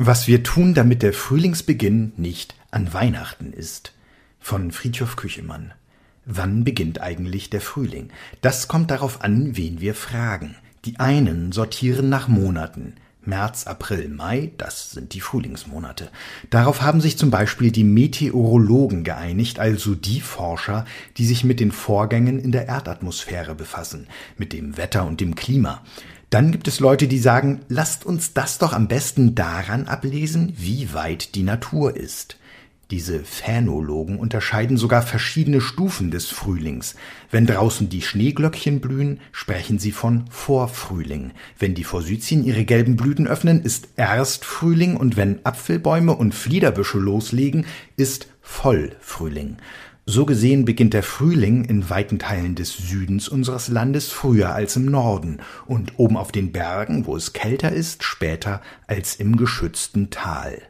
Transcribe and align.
Was 0.00 0.26
wir 0.26 0.42
tun, 0.42 0.74
damit 0.74 1.02
der 1.02 1.12
Frühlingsbeginn 1.12 2.12
nicht 2.16 2.54
an 2.70 2.92
Weihnachten 2.92 3.52
ist. 3.52 3.92
Von 4.38 4.70
Friedhof 4.70 5.16
Küchemann. 5.16 5.72
Wann 6.24 6.64
beginnt 6.64 7.00
eigentlich 7.00 7.50
der 7.50 7.60
Frühling? 7.60 8.10
Das 8.40 8.68
kommt 8.68 8.90
darauf 8.90 9.22
an, 9.22 9.56
wen 9.56 9.80
wir 9.80 9.94
fragen. 9.94 10.56
Die 10.84 10.98
einen 11.00 11.52
sortieren 11.52 12.08
nach 12.08 12.28
Monaten. 12.28 12.94
März, 13.28 13.66
April, 13.66 14.08
Mai, 14.08 14.52
das 14.56 14.92
sind 14.92 15.12
die 15.12 15.20
Frühlingsmonate. 15.20 16.10
Darauf 16.50 16.80
haben 16.80 17.00
sich 17.00 17.18
zum 17.18 17.30
Beispiel 17.30 17.70
die 17.70 17.84
Meteorologen 17.84 19.04
geeinigt, 19.04 19.58
also 19.58 19.94
die 19.94 20.20
Forscher, 20.20 20.86
die 21.18 21.26
sich 21.26 21.44
mit 21.44 21.60
den 21.60 21.72
Vorgängen 21.72 22.38
in 22.38 22.52
der 22.52 22.66
Erdatmosphäre 22.66 23.54
befassen, 23.54 24.06
mit 24.38 24.52
dem 24.52 24.76
Wetter 24.78 25.06
und 25.06 25.20
dem 25.20 25.34
Klima. 25.34 25.82
Dann 26.30 26.52
gibt 26.52 26.68
es 26.68 26.78
Leute, 26.78 27.08
die 27.08 27.18
sagen, 27.18 27.60
lasst 27.68 28.04
uns 28.04 28.34
das 28.34 28.58
doch 28.58 28.74
am 28.74 28.86
besten 28.86 29.34
daran 29.34 29.86
ablesen, 29.86 30.52
wie 30.56 30.92
weit 30.92 31.34
die 31.34 31.42
Natur 31.42 31.96
ist. 31.96 32.36
Diese 32.90 33.20
Phänologen 33.20 34.18
unterscheiden 34.18 34.78
sogar 34.78 35.02
verschiedene 35.02 35.60
Stufen 35.60 36.10
des 36.10 36.28
Frühlings. 36.28 36.96
Wenn 37.30 37.46
draußen 37.46 37.90
die 37.90 38.00
Schneeglöckchen 38.00 38.80
blühen, 38.80 39.20
sprechen 39.30 39.78
sie 39.78 39.92
von 39.92 40.24
Vorfrühling. 40.30 41.32
Wenn 41.58 41.74
die 41.74 41.84
Forsythien 41.84 42.44
ihre 42.44 42.64
gelben 42.64 42.96
Blüten 42.96 43.26
öffnen, 43.26 43.62
ist 43.62 43.88
Erstfrühling 43.96 44.96
und 44.96 45.18
wenn 45.18 45.44
Apfelbäume 45.44 46.14
und 46.14 46.34
Fliederbüsche 46.34 46.98
loslegen, 46.98 47.66
ist 47.96 48.28
Vollfrühling. 48.40 49.58
So 50.10 50.24
gesehen 50.24 50.64
beginnt 50.64 50.94
der 50.94 51.02
Frühling 51.02 51.66
in 51.66 51.90
weiten 51.90 52.18
Teilen 52.18 52.54
des 52.54 52.74
Südens 52.74 53.28
unseres 53.28 53.68
Landes 53.68 54.08
früher 54.08 54.54
als 54.54 54.74
im 54.74 54.86
Norden 54.86 55.40
und 55.66 55.98
oben 55.98 56.16
auf 56.16 56.32
den 56.32 56.50
Bergen, 56.50 57.04
wo 57.04 57.14
es 57.14 57.34
kälter 57.34 57.72
ist, 57.72 58.02
später 58.04 58.62
als 58.86 59.16
im 59.16 59.36
geschützten 59.36 60.08
Tal. 60.08 60.62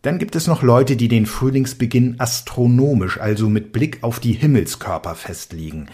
Dann 0.00 0.18
gibt 0.18 0.34
es 0.34 0.46
noch 0.46 0.62
Leute, 0.62 0.96
die 0.96 1.08
den 1.08 1.26
Frühlingsbeginn 1.26 2.14
astronomisch, 2.16 3.20
also 3.20 3.50
mit 3.50 3.70
Blick 3.70 3.98
auf 4.00 4.18
die 4.18 4.32
Himmelskörper 4.32 5.14
festlegen. 5.14 5.88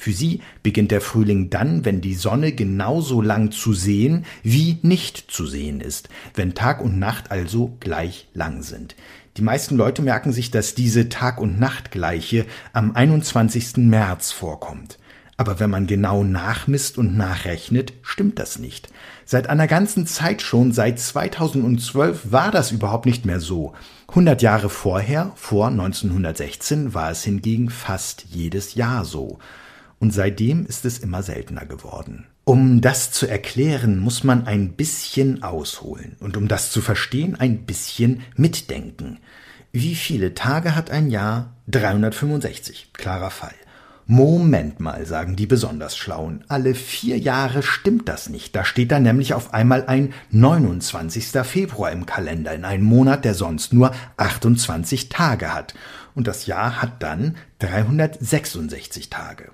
Für 0.00 0.12
sie 0.14 0.40
beginnt 0.62 0.92
der 0.92 1.02
Frühling 1.02 1.50
dann, 1.50 1.84
wenn 1.84 2.00
die 2.00 2.14
Sonne 2.14 2.52
genauso 2.52 3.20
lang 3.20 3.50
zu 3.50 3.74
sehen 3.74 4.24
wie 4.42 4.78
nicht 4.80 5.30
zu 5.30 5.46
sehen 5.46 5.82
ist, 5.82 6.08
wenn 6.32 6.54
Tag 6.54 6.80
und 6.80 6.98
Nacht 6.98 7.30
also 7.30 7.76
gleich 7.80 8.26
lang 8.32 8.62
sind. 8.62 8.96
Die 9.36 9.42
meisten 9.42 9.76
Leute 9.76 10.00
merken 10.00 10.32
sich, 10.32 10.50
dass 10.50 10.74
diese 10.74 11.10
Tag- 11.10 11.38
und 11.38 11.60
Nachtgleiche 11.60 12.46
am 12.72 12.96
21. 12.96 13.76
März 13.76 14.32
vorkommt. 14.32 14.98
Aber 15.36 15.60
wenn 15.60 15.68
man 15.68 15.86
genau 15.86 16.24
nachmisst 16.24 16.96
und 16.96 17.18
nachrechnet, 17.18 17.92
stimmt 18.00 18.38
das 18.38 18.58
nicht. 18.58 18.88
Seit 19.26 19.50
einer 19.50 19.66
ganzen 19.66 20.06
Zeit 20.06 20.40
schon, 20.40 20.72
seit 20.72 20.98
2012, 20.98 22.32
war 22.32 22.50
das 22.50 22.72
überhaupt 22.72 23.04
nicht 23.04 23.26
mehr 23.26 23.40
so. 23.40 23.74
100 24.08 24.40
Jahre 24.40 24.70
vorher, 24.70 25.32
vor 25.34 25.66
1916, 25.66 26.94
war 26.94 27.10
es 27.10 27.22
hingegen 27.22 27.68
fast 27.68 28.24
jedes 28.30 28.76
Jahr 28.76 29.04
so. 29.04 29.38
Und 30.00 30.12
seitdem 30.12 30.64
ist 30.64 30.86
es 30.86 30.98
immer 30.98 31.22
seltener 31.22 31.66
geworden. 31.66 32.26
Um 32.44 32.80
das 32.80 33.12
zu 33.12 33.28
erklären, 33.28 33.98
muss 33.98 34.24
man 34.24 34.46
ein 34.46 34.72
bisschen 34.72 35.42
ausholen 35.42 36.16
und 36.20 36.38
um 36.38 36.48
das 36.48 36.72
zu 36.72 36.80
verstehen, 36.80 37.36
ein 37.38 37.66
bisschen 37.66 38.22
mitdenken. 38.34 39.18
Wie 39.72 39.94
viele 39.94 40.34
Tage 40.34 40.74
hat 40.74 40.90
ein 40.90 41.10
Jahr? 41.10 41.54
365. 41.68 42.92
Klarer 42.94 43.30
Fall. 43.30 43.54
Moment 44.06 44.80
mal, 44.80 45.06
sagen 45.06 45.36
die 45.36 45.46
besonders 45.46 45.96
Schlauen. 45.96 46.42
Alle 46.48 46.74
vier 46.74 47.16
Jahre 47.16 47.62
stimmt 47.62 48.08
das 48.08 48.28
nicht. 48.28 48.56
Da 48.56 48.64
steht 48.64 48.90
dann 48.90 49.04
nämlich 49.04 49.34
auf 49.34 49.54
einmal 49.54 49.86
ein 49.86 50.12
29. 50.30 51.28
Februar 51.44 51.92
im 51.92 52.06
Kalender, 52.06 52.52
in 52.52 52.64
einem 52.64 52.82
Monat, 52.82 53.24
der 53.24 53.34
sonst 53.34 53.72
nur 53.72 53.94
28 54.16 55.10
Tage 55.10 55.54
hat. 55.54 55.74
Und 56.16 56.26
das 56.26 56.46
Jahr 56.46 56.82
hat 56.82 57.00
dann 57.04 57.36
366 57.60 59.10
Tage. 59.10 59.52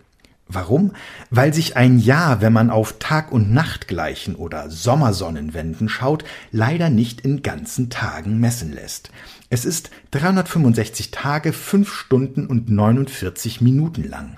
Warum? 0.49 0.93
Weil 1.31 1.53
sich 1.53 1.77
ein 1.77 1.99
Jahr, 1.99 2.41
wenn 2.41 2.53
man 2.53 2.71
auf 2.71 3.01
Tag- 3.01 3.33
und 3.33 3.53
Nachtgleichen 3.53 4.37
oder 4.37 4.71
Sommersonnenwenden 4.71 5.89
schaut, 5.89 6.25
leider 6.53 6.89
nicht 6.89 7.21
in 7.21 7.43
ganzen 7.43 7.91
Tagen 7.91 8.39
messen 8.39 8.73
lässt. 8.73 9.11
Es 9.51 9.65
ist 9.65 9.91
365 10.13 11.11
Tage, 11.11 11.53
5 11.53 11.93
Stunden 11.93 12.47
und 12.47 12.71
49 12.71 13.61
Minuten 13.61 14.09
lang. 14.09 14.37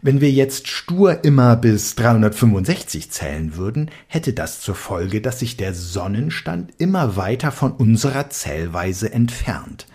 Wenn 0.00 0.20
wir 0.20 0.30
jetzt 0.32 0.66
stur 0.66 1.24
immer 1.24 1.54
bis 1.56 1.94
365 1.96 3.10
zählen 3.10 3.56
würden, 3.56 3.90
hätte 4.08 4.32
das 4.32 4.60
zur 4.60 4.74
Folge, 4.74 5.20
dass 5.20 5.38
sich 5.38 5.56
der 5.56 5.74
Sonnenstand 5.74 6.72
immer 6.78 7.16
weiter 7.16 7.52
von 7.52 7.72
unserer 7.72 8.28
Zählweise 8.30 9.12
entfernt. 9.12 9.86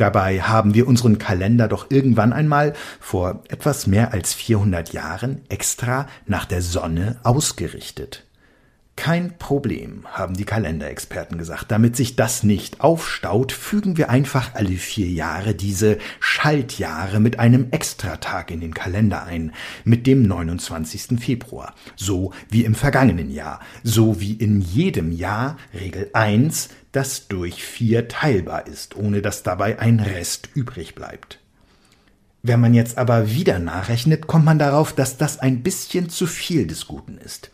Dabei 0.00 0.40
haben 0.40 0.72
wir 0.72 0.88
unseren 0.88 1.18
Kalender 1.18 1.68
doch 1.68 1.90
irgendwann 1.90 2.32
einmal 2.32 2.72
vor 3.00 3.42
etwas 3.48 3.86
mehr 3.86 4.14
als 4.14 4.32
400 4.32 4.94
Jahren 4.94 5.42
extra 5.50 6.06
nach 6.26 6.46
der 6.46 6.62
Sonne 6.62 7.20
ausgerichtet. 7.22 8.24
Kein 9.00 9.38
Problem, 9.38 10.04
haben 10.12 10.36
die 10.36 10.44
Kalenderexperten 10.44 11.38
gesagt. 11.38 11.70
Damit 11.70 11.96
sich 11.96 12.16
das 12.16 12.42
nicht 12.42 12.82
aufstaut, 12.82 13.50
fügen 13.50 13.96
wir 13.96 14.10
einfach 14.10 14.54
alle 14.54 14.76
vier 14.76 15.08
Jahre 15.08 15.54
diese 15.54 15.96
Schaltjahre 16.20 17.18
mit 17.18 17.38
einem 17.38 17.68
Extratag 17.70 18.50
in 18.50 18.60
den 18.60 18.74
Kalender 18.74 19.24
ein, 19.24 19.52
mit 19.84 20.06
dem 20.06 20.24
29. 20.24 21.18
Februar. 21.18 21.74
So 21.96 22.34
wie 22.50 22.66
im 22.66 22.74
vergangenen 22.74 23.30
Jahr, 23.30 23.60
so 23.82 24.20
wie 24.20 24.34
in 24.34 24.60
jedem 24.60 25.12
Jahr 25.12 25.56
Regel 25.72 26.10
1, 26.12 26.68
das 26.92 27.26
durch 27.26 27.64
vier 27.64 28.06
teilbar 28.06 28.66
ist, 28.66 28.96
ohne 28.96 29.22
dass 29.22 29.42
dabei 29.42 29.78
ein 29.78 30.00
Rest 30.00 30.50
übrig 30.52 30.94
bleibt. 30.94 31.38
Wenn 32.42 32.60
man 32.60 32.74
jetzt 32.74 32.98
aber 32.98 33.30
wieder 33.30 33.60
nachrechnet, 33.60 34.26
kommt 34.26 34.44
man 34.44 34.58
darauf, 34.58 34.92
dass 34.92 35.16
das 35.16 35.38
ein 35.38 35.62
bisschen 35.62 36.10
zu 36.10 36.26
viel 36.26 36.66
des 36.66 36.86
Guten 36.86 37.16
ist. 37.16 37.50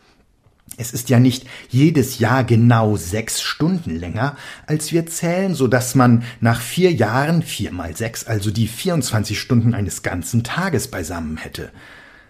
Es 0.75 0.91
ist 0.91 1.09
ja 1.09 1.19
nicht 1.19 1.47
jedes 1.69 2.19
Jahr 2.19 2.43
genau 2.43 2.97
sechs 2.97 3.41
Stunden 3.41 3.95
länger, 3.95 4.35
als 4.67 4.91
wir 4.91 5.05
zählen, 5.05 5.55
so 5.55 5.67
dass 5.67 5.95
man 5.95 6.23
nach 6.41 6.61
vier 6.61 6.91
Jahren 6.91 7.41
vier 7.41 7.71
mal 7.71 7.95
sechs, 7.95 8.25
also 8.25 8.51
die 8.51 8.67
24 8.67 9.39
Stunden 9.39 9.73
eines 9.73 10.03
ganzen 10.03 10.43
Tages 10.43 10.89
beisammen 10.89 11.37
hätte, 11.37 11.71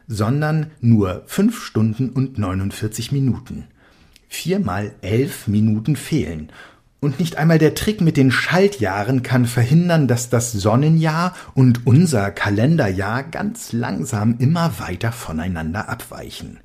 sondern 0.08 0.72
nur 0.80 1.24
fünf 1.26 1.64
Stunden 1.64 2.10
und 2.10 2.38
49 2.38 3.12
Minuten. 3.12 3.66
Vier 4.30 4.60
mal 4.60 4.94
elf 5.02 5.48
Minuten 5.48 5.96
fehlen. 5.96 6.52
Und 7.00 7.20
nicht 7.20 7.38
einmal 7.38 7.60
der 7.60 7.76
Trick 7.76 8.02
mit 8.02 8.18
den 8.18 8.32
Schaltjahren 8.32 9.24
kann 9.24 9.46
verhindern, 9.46 10.08
dass 10.08 10.30
das 10.30 10.52
Sonnenjahr 10.52 11.36
und 11.54 11.86
unser 11.86 12.32
Kalenderjahr 12.32 13.24
ganz 13.24 13.72
langsam 13.72 14.36
immer 14.40 14.80
weiter 14.80 15.12
voneinander 15.12 15.90
abweichen. 15.90 16.60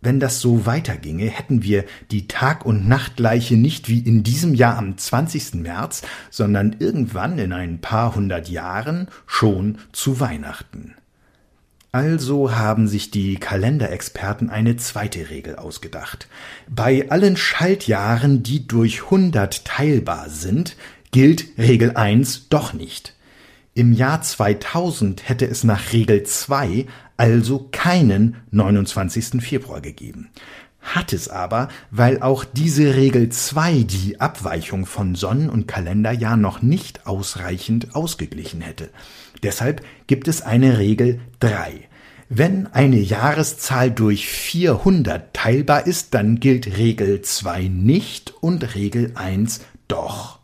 Wenn 0.00 0.20
das 0.20 0.40
so 0.40 0.64
weiterginge, 0.64 1.26
hätten 1.26 1.62
wir 1.64 1.84
die 2.10 2.28
Tag- 2.28 2.64
und 2.64 2.86
Nachtgleiche 2.86 3.56
nicht 3.56 3.88
wie 3.88 3.98
in 3.98 4.22
diesem 4.22 4.54
Jahr 4.54 4.78
am 4.78 4.96
20. 4.96 5.54
März, 5.54 6.02
sondern 6.30 6.76
irgendwann 6.78 7.38
in 7.38 7.52
ein 7.52 7.80
paar 7.80 8.14
hundert 8.14 8.48
Jahren 8.48 9.08
schon 9.26 9.78
zu 9.92 10.20
Weihnachten. 10.20 10.94
Also 11.90 12.54
haben 12.54 12.86
sich 12.86 13.10
die 13.10 13.36
Kalenderexperten 13.36 14.50
eine 14.50 14.76
zweite 14.76 15.30
Regel 15.30 15.56
ausgedacht. 15.56 16.28
Bei 16.68 17.10
allen 17.10 17.36
Schaltjahren, 17.36 18.42
die 18.42 18.68
durch 18.68 19.04
100 19.04 19.64
teilbar 19.64 20.28
sind, 20.28 20.76
gilt 21.10 21.46
Regel 21.56 21.96
1 21.96 22.50
doch 22.50 22.72
nicht. 22.72 23.14
Im 23.74 23.92
Jahr 23.92 24.20
2000 24.20 25.28
hätte 25.28 25.46
es 25.46 25.64
nach 25.64 25.92
Regel 25.92 26.24
2 26.24 26.86
also 27.18 27.68
keinen 27.70 28.36
29. 28.50 29.42
Februar 29.42 29.82
gegeben. 29.82 30.30
Hat 30.80 31.12
es 31.12 31.28
aber, 31.28 31.68
weil 31.90 32.22
auch 32.22 32.44
diese 32.44 32.94
Regel 32.94 33.28
2 33.28 33.82
die 33.82 34.20
Abweichung 34.20 34.86
von 34.86 35.14
Sonnen- 35.14 35.50
und 35.50 35.68
Kalenderjahr 35.68 36.38
noch 36.38 36.62
nicht 36.62 37.06
ausreichend 37.06 37.94
ausgeglichen 37.94 38.62
hätte. 38.62 38.88
Deshalb 39.42 39.84
gibt 40.06 40.28
es 40.28 40.40
eine 40.40 40.78
Regel 40.78 41.20
3. 41.40 41.88
Wenn 42.30 42.66
eine 42.68 42.98
Jahreszahl 42.98 43.90
durch 43.90 44.28
400 44.28 45.34
teilbar 45.34 45.86
ist, 45.86 46.14
dann 46.14 46.40
gilt 46.40 46.78
Regel 46.78 47.22
2 47.22 47.68
nicht 47.68 48.32
und 48.40 48.74
Regel 48.74 49.12
1 49.14 49.60
doch. 49.88 50.37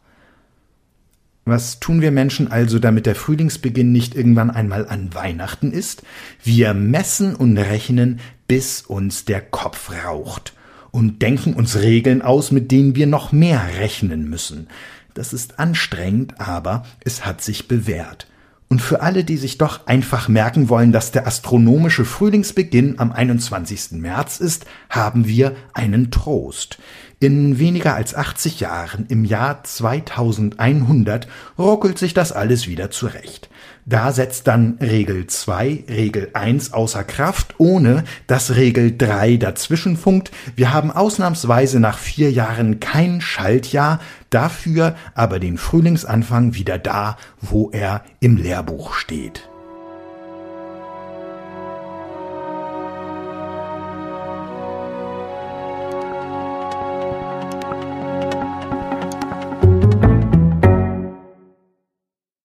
Was 1.44 1.78
tun 1.78 2.00
wir 2.00 2.10
Menschen 2.10 2.50
also, 2.50 2.78
damit 2.78 3.04
der 3.04 3.14
Frühlingsbeginn 3.14 3.92
nicht 3.92 4.14
irgendwann 4.14 4.50
einmal 4.50 4.88
an 4.88 5.12
Weihnachten 5.12 5.72
ist? 5.72 6.02
Wir 6.42 6.72
messen 6.72 7.34
und 7.34 7.58
rechnen, 7.58 8.20
bis 8.48 8.80
uns 8.80 9.26
der 9.26 9.42
Kopf 9.42 9.90
raucht 10.06 10.54
und 10.90 11.20
denken 11.20 11.52
uns 11.52 11.76
Regeln 11.76 12.22
aus, 12.22 12.50
mit 12.50 12.70
denen 12.70 12.94
wir 12.96 13.06
noch 13.06 13.30
mehr 13.32 13.62
rechnen 13.78 14.30
müssen. 14.30 14.68
Das 15.12 15.34
ist 15.34 15.58
anstrengend, 15.58 16.40
aber 16.40 16.84
es 17.04 17.26
hat 17.26 17.42
sich 17.42 17.68
bewährt. 17.68 18.26
Und 18.68 18.80
für 18.80 19.02
alle, 19.02 19.22
die 19.22 19.36
sich 19.36 19.58
doch 19.58 19.86
einfach 19.86 20.28
merken 20.28 20.68
wollen, 20.68 20.92
dass 20.92 21.12
der 21.12 21.26
astronomische 21.26 22.04
Frühlingsbeginn 22.04 22.98
am 22.98 23.12
21. 23.12 23.92
März 23.92 24.40
ist, 24.40 24.64
haben 24.88 25.28
wir 25.28 25.54
einen 25.74 26.10
Trost. 26.10 26.78
In 27.24 27.58
weniger 27.58 27.94
als 27.94 28.14
80 28.14 28.60
Jahren, 28.60 29.06
im 29.08 29.24
Jahr 29.24 29.64
2100, 29.64 31.26
ruckelt 31.58 31.96
sich 31.96 32.12
das 32.12 32.32
alles 32.32 32.68
wieder 32.68 32.90
zurecht. 32.90 33.48
Da 33.86 34.12
setzt 34.12 34.46
dann 34.46 34.76
Regel 34.78 35.26
2, 35.26 35.84
Regel 35.88 36.28
1 36.34 36.74
außer 36.74 37.02
Kraft, 37.02 37.54
ohne 37.56 38.04
dass 38.26 38.56
Regel 38.56 38.94
3 38.98 39.38
dazwischenfunkt. 39.38 40.32
Wir 40.54 40.74
haben 40.74 40.90
ausnahmsweise 40.90 41.80
nach 41.80 41.96
vier 41.96 42.30
Jahren 42.30 42.78
kein 42.78 43.22
Schaltjahr, 43.22 44.00
dafür 44.28 44.94
aber 45.14 45.38
den 45.38 45.56
Frühlingsanfang 45.56 46.52
wieder 46.52 46.76
da, 46.76 47.16
wo 47.40 47.70
er 47.70 48.04
im 48.20 48.36
Lehrbuch 48.36 48.92
steht. 48.92 49.48